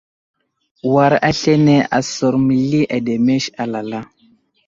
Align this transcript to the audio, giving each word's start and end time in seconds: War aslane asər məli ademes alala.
War 0.93 1.13
aslane 1.29 1.75
asər 1.99 2.33
məli 2.47 2.81
ademes 2.99 3.45
alala. 3.67 4.01